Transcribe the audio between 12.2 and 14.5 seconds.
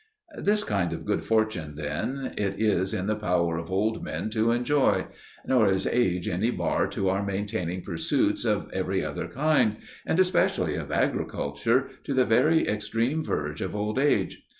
very extreme verge of old age.